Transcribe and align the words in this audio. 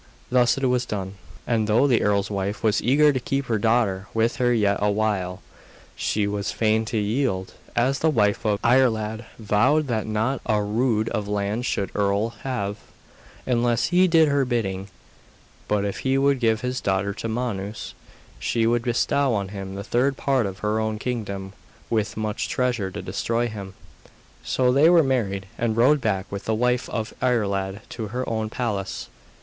Thus 0.31 0.57
it 0.57 0.65
was 0.65 0.87
done; 0.87 1.13
and 1.45 1.67
though 1.67 1.85
the 1.85 2.01
earl's 2.01 2.31
wife 2.31 2.63
was 2.63 2.81
eager 2.81 3.13
to 3.13 3.19
keep 3.19 3.45
her 3.45 3.59
daughter 3.59 4.07
with 4.15 4.37
her 4.37 4.51
yet 4.51 4.79
a 4.81 4.89
while, 4.89 5.43
she 5.95 6.25
was 6.25 6.51
fain 6.51 6.85
to 6.85 6.97
yield, 6.97 7.53
as 7.75 7.99
the 7.99 8.09
wife 8.09 8.43
of 8.43 8.57
Iarlaid 8.63 9.25
vowed 9.37 9.85
that 9.89 10.07
not 10.07 10.41
a 10.47 10.63
rood 10.63 11.07
of 11.09 11.27
land 11.27 11.67
should 11.67 11.91
the 11.93 11.99
earl 11.99 12.29
have, 12.41 12.77
unless 13.45 13.89
he 13.89 14.07
did 14.07 14.27
her 14.27 14.43
bidding. 14.43 14.87
But 15.67 15.85
if 15.85 15.99
he 15.99 16.17
would 16.17 16.39
give 16.39 16.61
his 16.61 16.81
daughter 16.81 17.13
to 17.13 17.29
Manus, 17.29 17.93
she 18.39 18.65
would 18.65 18.81
bestow 18.85 19.35
on 19.35 19.49
him 19.49 19.75
the 19.75 19.83
third 19.83 20.17
part 20.17 20.47
of 20.47 20.57
her 20.65 20.79
own 20.79 20.97
kingdom, 20.97 21.53
with 21.91 22.17
much 22.17 22.49
treasure 22.49 22.89
beside. 22.89 23.05
This 23.05 23.19
she 23.21 23.27
did, 23.27 23.33
not 23.33 23.35
from 23.35 23.37
love 23.37 23.51
to 23.51 23.57
Manus, 23.59 23.73
but 23.85 24.01
because 24.01 24.47
she 24.49 24.63
wished 24.63 24.63
to 24.63 24.65
destroy 24.65 24.67
him. 24.67 24.71
So 24.71 24.73
they 24.73 24.89
were 24.89 25.03
married, 25.03 25.45
and 25.59 25.77
rode 25.77 26.01
back 26.01 26.31
with 26.31 26.45
the 26.45 26.55
wife 26.55 26.89
of 26.89 27.13
Iarlaid 27.21 27.81
to 27.89 28.07
her 28.07 28.27
own 28.27 28.49
palace. 28.49 29.07